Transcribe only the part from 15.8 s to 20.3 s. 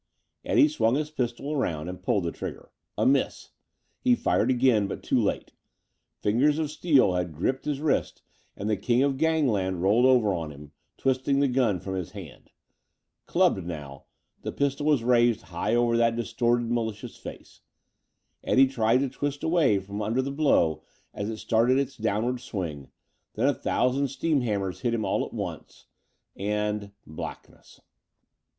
that distorted, malicious face. Eddie tried to twist away from under